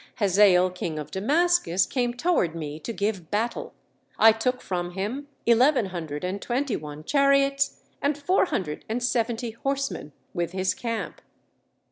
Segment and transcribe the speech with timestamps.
[0.15, 3.75] Hazael, king of Damascus, came toward me to give battle.
[4.17, 9.51] I took from him eleven hundred and twenty one chariots and four hundred and seventy
[9.51, 11.21] horsemen, with his camp.